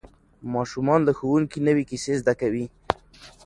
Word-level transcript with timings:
ماشومان 0.53 0.99
له 1.07 1.11
ښوونکي 1.17 1.59
نوې 1.67 1.83
کیسې 1.89 2.13
زده 2.21 2.33
کوي 2.41 2.65